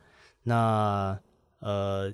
[0.45, 1.19] 那
[1.59, 2.13] 呃，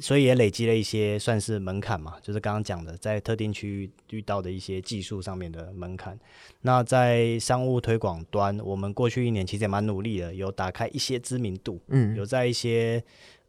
[0.00, 6.18] 所以也累积了一些算是门槛嘛，就是刚刚讲的，在特定区域遇到的一些技术上面的门槛。
[6.60, 13.02] 那在商务推广端，我们过去一年其实也蛮努力的，有打开一些知名度，嗯有在一些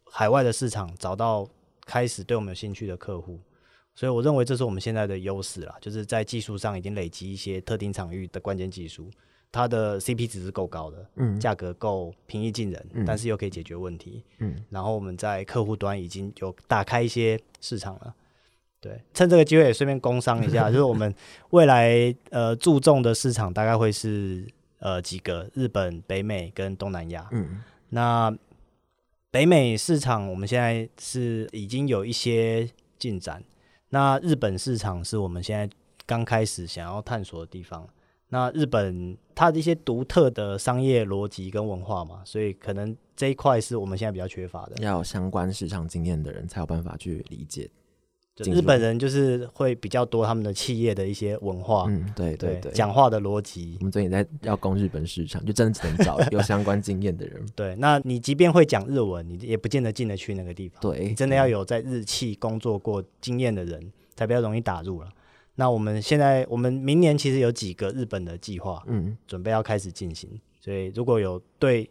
[0.04, 1.46] 海外的市场找到
[1.84, 3.38] 开始对我们有兴趣的客户。
[3.94, 9.10] 所以我认为这是我们现在的优势啦，就是在技术上已经累积一些特定场域的关键技术，
[9.52, 14.22] 它的 CP 值是够高的，嗯价格够平易近人，嗯但是又可以解决问题。
[14.38, 18.14] 嗯然后我们在客户端已经有打开一些市场了。
[18.80, 21.14] 对，趁这个机会也顺便工商一下， 就是我们
[21.50, 24.46] 未来呃注重的市场大概会是
[24.78, 27.28] 呃几个日本、北美跟东南亚。
[27.32, 28.32] 嗯那
[29.32, 33.42] 北美市场我们现在是已经有一些进展，
[33.90, 35.68] 那日本市场是我们现在
[36.06, 37.86] 刚开始想要探索的地方。
[38.30, 44.82] 那日本它的一些独特的商业逻辑跟文化嘛，所以可能这一块是我们现在比较缺乏的。
[44.82, 47.68] 要有相关市场经验的人才有办法去理解。
[48.36, 53.84] 日本人就是会比较多他们的企业的一些文化，嗯，对对对，讲话的逻辑我。
[53.84, 57.44] 们最近在要攻日本市场，就真的只能找 有相关经验的人。
[57.54, 60.80] 对，那你即便会讲日文，你也不见得进得去那个地方。
[60.80, 65.08] 对，你真的要有在日企工作过经验的人，才比较容易打入了。
[65.54, 70.30] 那我们现在，我们明年其实有几个日本的计划，嗯准备要开始进行。
[70.60, 71.88] 所以如果有对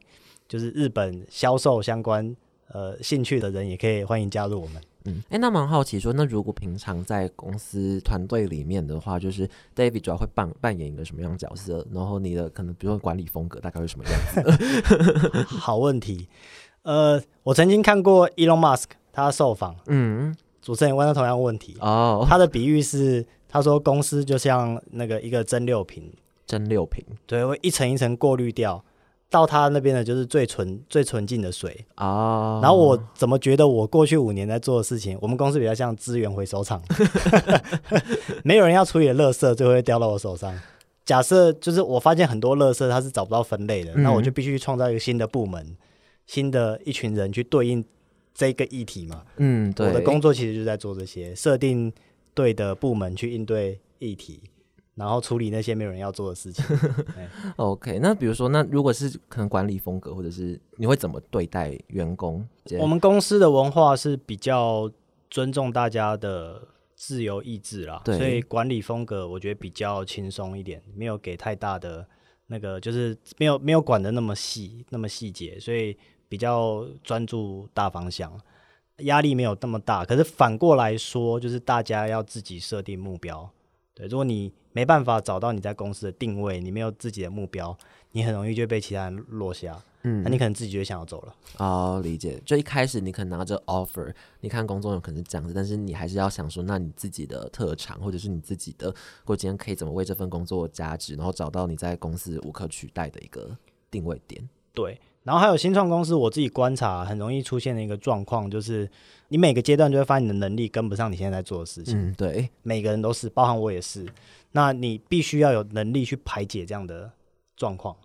[0.48, 2.36] 就是日本销售相关
[2.67, 4.82] 呃兴趣的人，也可以欢迎加入我们。
[5.06, 11.88] 嗯，哎，那蛮好奇说，那如果平常在公司团队里面的话，就是 David 主要会扮扮演一个什么样的角色？
[11.93, 15.41] 然后你的可能比如说管理风格大概会什么样子？
[15.56, 16.28] 好问题，
[16.84, 26.10] 呃，我曾经看过 Elon Musk 他受访，嗯，主持人问他同样的问题，哦，他的比喻是他说公司就像那个一个蒸馏瓶，
[26.46, 28.82] 蒸馏瓶对，会一层一层过滤掉，
[29.30, 31.86] 到他那边的就是最纯最纯净的水。
[31.98, 36.82] 哦，然后我怎么觉得我过去五年在做的事情，我们公司比较像资源回收厂，
[38.44, 40.54] 没有人要处理的垃圾，就会掉到我手上。
[41.06, 45.76] 假设就是我发现很多垃圾它是找不到分类的，嗯那我就必须创造一个新的部门，
[46.28, 47.84] 新的一群人去对应
[48.32, 49.24] 这个议题嘛。
[49.38, 51.92] 嗯，对，我的工作其实就在做这些，设定
[52.39, 54.41] 对的部门去应对议题，
[54.95, 56.63] 然后处理那些没有人要做的事情。
[57.17, 62.47] 哎 OK，那比如说，那如果是可能管理风格，或者是你会怎么对待员工？
[62.80, 64.89] 我们公司的文化是比较
[65.30, 72.08] 尊重大家的自由意志啦，所以管理风格我觉得比较轻松一点，没有给太大的
[72.47, 75.97] 那个，就是没有没有管的那么细那么细节，所以
[76.30, 78.32] 比较专注大方向，
[79.02, 80.06] 压力没有那么大。
[80.06, 83.50] 可是反过来说，就是大家要自己设定目标。
[83.94, 87.78] 对，如果你没办法找到你在公司的定位，你没有自己的目标，
[88.12, 91.36] 你很容易就被其他人落下，嗯那你可能自己就想要走了。
[91.58, 92.42] 哦，理解。
[92.46, 98.94] 就一开始你可能拿着 offer，你看工作有可能是这样子，但是你还是要想说，那你自己的特长，或者是你自己的，
[99.26, 103.58] 或今天可以怎么为这份工作加值，然后找到你在公司无可取代的一个
[103.92, 104.48] 定位点。
[104.74, 104.98] 对，
[105.30, 108.89] 然后还有新创公司，我自己观察很容易出现的一个状况，就是
[109.28, 111.96] 你每个阶段就会发现你的能力跟不上你现在在做的事情。
[111.96, 114.08] 嗯，对，每个人都是，包含我也是。
[114.54, 117.12] 那你必须要有能力去排解这样的
[117.56, 117.96] 状况，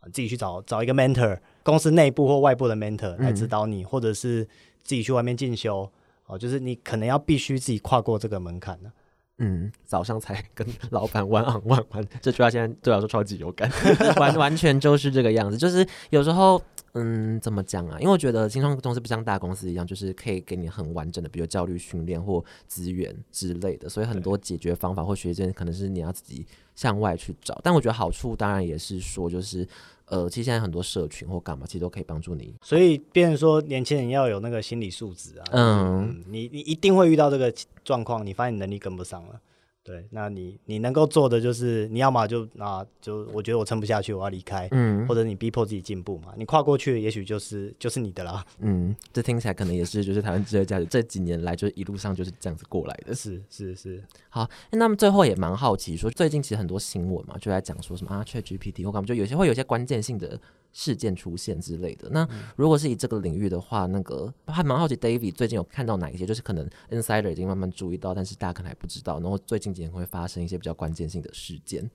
[0.00, 4.44] 啊自己去找找一个 mentor，公司内部或外部的 mentor 来指导你，或者是
[4.82, 5.88] 自己去外面进修。
[6.26, 8.90] 哦，就是你可能要必须自己跨过这个门槛的。
[9.38, 13.68] 嗯，早上才跟老板玩昂玩玩，这句话现在对我来说超级有感，
[14.16, 15.56] 完完全就是这个样子。
[15.56, 16.62] 就是有时候，
[16.94, 17.98] 嗯，怎么讲啊？
[17.98, 27.58] 因为我觉得新创公司不像大公司一样，就是可以给你很完整的，比如教育训练或资源之类的，所以很多解决方法或学见可能是你要自己向外去找。
[27.62, 29.66] 但我觉得好处当然也是说，就是
[30.04, 32.54] 呃，其实现在很多社群或干嘛，其实都可以帮助你。
[32.60, 35.44] 所以，变成说年轻人要有那个心理素质啊。
[35.52, 37.50] 嗯嗯，你你一定会遇到这个
[37.82, 39.40] 状况，你发现你能力跟不上了。
[39.84, 46.32] 对，那你你能够做的就是，你要么就啊，就我觉得我撑不下去，我要离开，嗯或者你逼迫自己进步嘛。
[46.36, 48.44] 你跨过去，也许就是就是你的啦。
[48.60, 53.12] 嗯，这听起来可能也是就是台湾职业价值这几年来就是一路上就是这样子过来的。
[53.12, 60.38] 是是是，好，诶那么最后也蛮好奇，说最近其实很多新闻嘛，就在讲说什么啊，ChatGPT 或干嘛，就有些会有些关键性的
[60.72, 62.08] 事件出现之类的。
[62.10, 71.90] 那如果是以这个领域的话，那个还蛮好奇，David 最近有看到哪一些，就是可能 Insider 已经慢慢注意到，但是大家可能还不知道，然后最近几年会发生一些比较关键性的事件。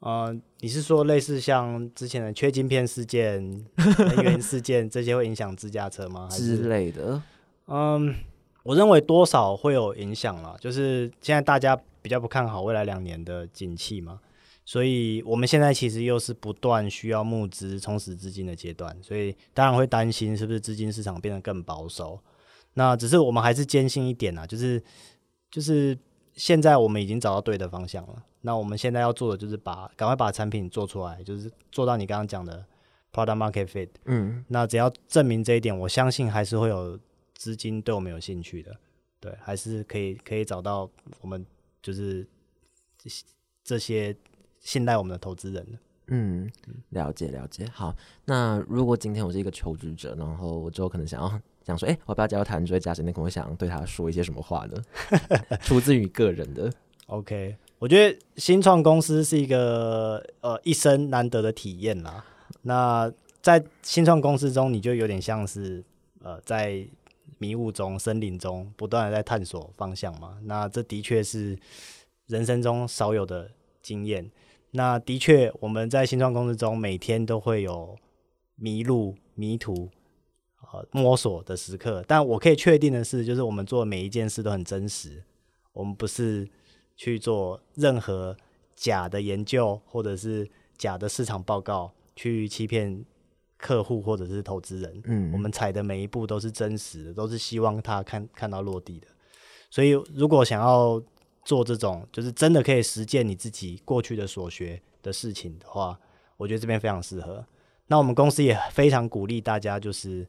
[0.00, 3.40] 呃，你是说类似像之前的缺晶片事件、
[3.76, 6.28] 能源事件这些会影响自驾车吗？
[6.30, 7.22] 之是类的，
[7.68, 8.14] 嗯，
[8.64, 10.54] 我认为多少会有影响啦。
[10.60, 14.20] 就是现在大家比较不看好未来两年的景气嘛，
[14.64, 22.18] 所以我们现在其实又是不断需要募资、充实资金的阶段，所以当然会担心是不是资金市场变得更保守。
[22.74, 24.82] 那只是我们还是坚信一点啊，就是
[25.50, 25.96] 就是
[26.34, 28.24] 现在我们已经找到对的方向了。
[28.40, 32.64] 那我们现在要做的就是把赶快把产品做出来，就是做到你刚刚讲的
[33.12, 33.88] product market fit。
[34.06, 36.98] 嗯，那只要证明这一点，我相信还是会有
[37.34, 38.76] 资金对我们有兴趣的。
[39.20, 40.90] 对，还是可以可以找到
[41.20, 41.46] 我们
[41.82, 42.26] 就是
[42.98, 43.24] 这些
[43.62, 44.14] 这些
[44.64, 45.78] 信赖我们的投资人的。
[46.08, 46.50] 嗯，
[46.90, 47.66] 了解了解。
[47.72, 47.94] 好，
[48.26, 53.02] 那如果今天我是一个求职者，然后我之后可能想要想说，哎、我要不要加入台湾职位价值？
[53.02, 54.82] 那可能会想对他说一些什么话呢？
[55.62, 56.70] 出自于个人的。
[57.06, 62.22] OK，我觉得新创公司是一个呃一生难得的体验啦。
[62.60, 63.10] 那
[63.40, 65.82] 在新创公司中，你就有点像是
[66.22, 66.86] 呃在
[67.38, 70.38] 迷雾中、森林中不断的在探索方向嘛。
[70.42, 71.58] 那这的确是
[72.26, 73.50] 人生中少有的
[73.80, 74.30] 经验。
[74.76, 77.96] 那的确，我们在新创公司中每天都会有
[78.56, 79.88] 迷路、迷途、
[80.72, 82.04] 呃摸索的时刻。
[82.08, 85.22] 但我可以确定的是，就是我们做的每一件事都很真实。
[85.72, 86.48] 我们不是
[86.96, 88.36] 去做任何
[88.74, 93.04] 假的研究或者是假的市场报告，去欺骗
[93.56, 95.02] 客户或者是投资人。
[95.04, 99.06] 嗯，我们踩的每一步都是真实的，都是希望他看看到落地的。
[99.70, 101.00] 所以，如果想要
[101.44, 105.98] 做这种就是真的可以实践你自己过去的所学的事情的话，
[106.36, 107.44] 我觉得这边非常适合。
[107.86, 110.26] 那我们公司也非常鼓励大家，就是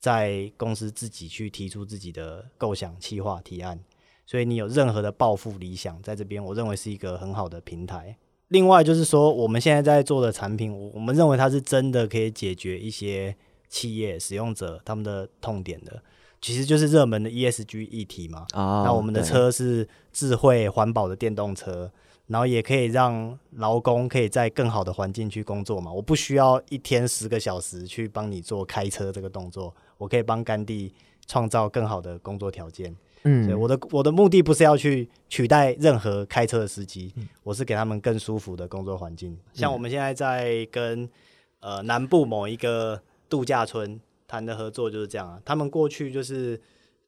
[0.00, 3.78] 在公司自己去提出自己的构想、企划、提案。
[4.26, 8.16] 所以你有任何的抱负、理想，在这边我认为是一个很好的平台。
[8.48, 13.36] 另外就是说，我们现在在做的产品，我我们认为它是真的可以解决一些
[13.68, 16.02] 企业使用者他们的痛点的，
[16.40, 18.46] 其实就是热门的 ESG 议题嘛。
[18.54, 21.90] 哦，那我们的对，车是智慧环保的电动车，
[22.26, 25.92] 然后也可以让劳工可以在更好的环境去工作嘛。
[25.92, 30.92] 我不需要一天十个小时去帮你做开车这个动作，我可以帮甘地
[31.26, 32.94] 创造更好的工作条件。
[33.24, 39.36] 嗯，所以我的我的目的不是要去取代任何开车的司机，嗯我是给他们更舒服的工作环境。
[39.52, 41.08] 像我们现在在跟
[41.58, 46.60] 呃南部某一个度假村谈的合作就是这样啊，他们过去就是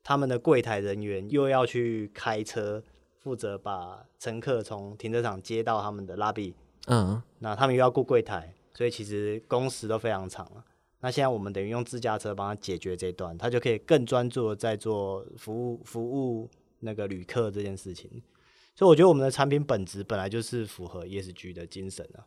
[0.02, 2.82] 他们的柜台人员又要去开车，
[3.18, 6.54] 负责把乘客从停车场接到他们的 lobby，
[6.86, 10.64] 嗯，那他们又要顾柜台，所以其实工时都非常长了。
[11.00, 16.48] 那现在我们等于用自驾车帮他解决这一段，他就可以更专注的在做服务服务
[16.80, 18.10] 那个旅客这件事情。
[18.74, 22.26] 所以我觉得我们的产品本质本来就是符合 ESG 的精神啊。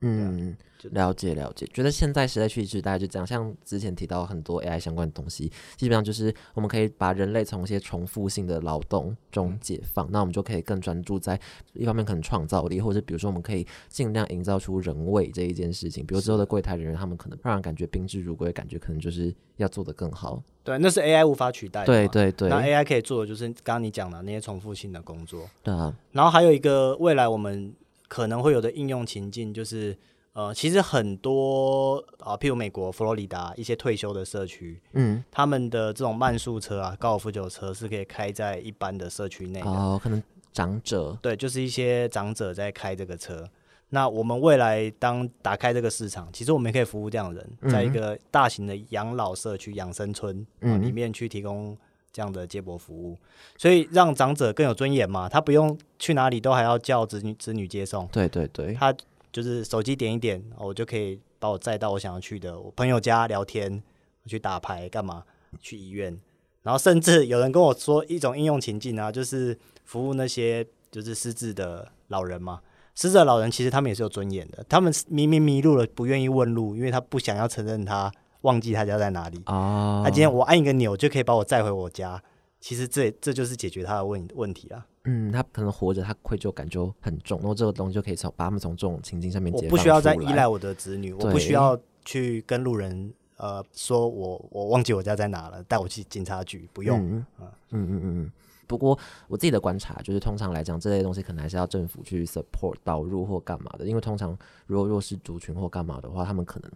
[0.00, 0.56] 嗯，
[0.92, 3.26] 了解了解，觉得现在时代趋势大概就这样。
[3.26, 11.38] 像之前提到很多 AI 相关的东西，基本上就是我们可以把人类从一些重复性的劳动中解放，那我们就可以更专注在
[11.72, 16.06] 一方面可能创造力，或者比如说我们可以尽量营造出人味这一件事情。
[16.06, 20.40] 比如之后的柜台人员，他们可能让人感觉宾至如归，感觉可能就是要做得更好。
[20.62, 21.86] 对，那是 AI 无法取代的。
[21.86, 25.48] 对对对，那 AI 可以做的就是刚刚你讲的那些重复性的工作。
[25.64, 27.74] 对啊，然后还有一个未来我们
[28.08, 29.96] 可能会有的应用情境，就是
[30.32, 39.70] 呃，其实很多啊，譬如美国佛罗里达一些退休的社区，嗯，他们的这种慢速车啊、高尔夫球车是可以开在一般的社区内的。
[39.70, 43.48] 哦，可能长者，对，就是一些长者在开这个车。
[43.90, 51.74] 那我们未来当打开这个市场，其实我们也可以服务这样的人，在一嗯个大型的养老社区、养生村、里面去提供
[52.12, 53.16] 这样的接驳服务，
[53.56, 55.28] 所以让长者更有尊严嘛。
[55.28, 58.94] 他不用去哪里都还要叫子女子女接送，对对对，他
[59.30, 63.82] 就是手机点一点，我就可以把我载到我想要去的我朋友家聊天，
[64.26, 65.22] 去打牌干嘛，
[65.60, 66.18] 去医院。
[66.62, 72.60] 然后甚至有人跟我说一种应用情境啊，就是服务那些就是失智的老人嘛。
[72.94, 78.12] 失智老人其实他们也是有尊严的，他们明明迷路了，不愿意问路，因为他不想要承认他
[78.48, 79.40] 忘记他家在哪里。
[79.44, 82.20] 啊，他今天我按一个钮就可以把我载回我家，
[82.58, 84.86] 其实这这就是解决他的问问题啊。
[85.04, 96.98] 嗯，他可能活着，他愧疚感就很重，然后这个东西就可以从把他们从这种情境上面我解放不需要再依赖我的子女，我不需要去跟路人呃说我我忘记我家在哪了，带我去警察局，不用。
[96.98, 98.32] 嗯嗯嗯嗯嗯。
[98.66, 104.36] 不过我自己的观察就是，通常来讲，这类东西可能还是要政府去 support 导入或干嘛的，因为通常
[104.66, 106.70] 如果弱势族群或干嘛的话，他们可能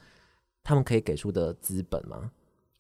[0.64, 2.30] 他们可以给出的资本吗，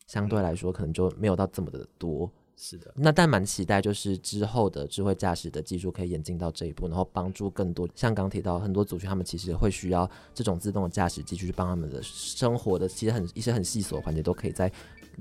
[0.06, 2.30] 相对来说可能就没有到这么的多。
[2.54, 14.70] 是的，那但蛮期待，就是之后的智慧驾驶的技术可以演进到这一步，然后帮助更多像刚提到很多族群，他们其实会需要这种自动的驾驶技术去帮他们的生活的，其实很一些很细琐的环节都可以在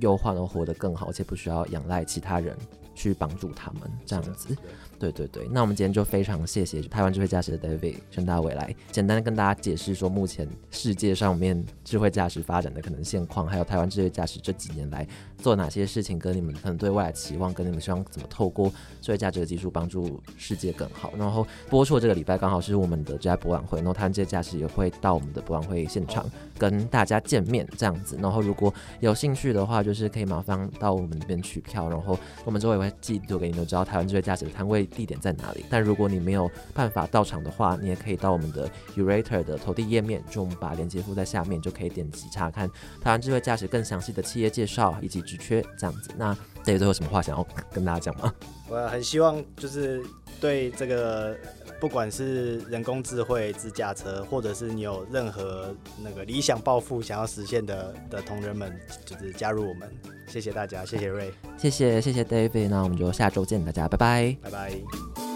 [0.02, 2.56] 优化，然后活得更好，而且不需要仰赖其他人
[3.02, 4.56] 去帮助他们这样子。
[5.00, 15.08] 对对对，那我们今天就非常谢谢台湾智慧驾驶的 David 陈大伟来简单的跟大家解释说，目前世界上面智慧驾驶发展的可能现况，还有台湾智慧驾驶这几年来
[15.40, 18.72] 做哪些事情，跟你们可能对外来期望，跟你们希望怎么透过
[19.02, 21.12] 智慧驾驶的技术帮助世界更好。
[21.18, 26.30] 然后播出这个礼拜刚好是我们的这家博览会，然后台湾智慧驾驶也会到我们的博览会现场
[26.60, 28.20] 跟大家见面这样子。
[28.22, 34.86] 然后如果有兴趣的话，就是可以麻烦到我们那边取票，然后我们之后也会寄图给你们，知道台湾智慧驾驶的摊位。
[34.86, 35.64] 地点在哪里？
[35.70, 42.68] 但如果你没有办法到场的话，你也可以到我们的 Urator 的投递页面，就我们把链接附在下面，就可以点击查看
[43.02, 46.12] 台湾智慧驾驶更详细的企业介绍以及职缺这样子。
[46.18, 48.34] 那这里最后有什么话想要跟大家讲吗？
[48.68, 50.04] 我很希望就是
[50.40, 51.38] 对这个。
[51.80, 58.72] 不管是人工智慧自驾车，或者是你有任何那个理想抱负想要实现的的同仁们，
[59.04, 59.92] 就是加入我们。
[60.32, 65.31] 谢谢大家，谢谢瑞，谢谢谢谢 David，那我们就下周见，大家拜拜，拜拜。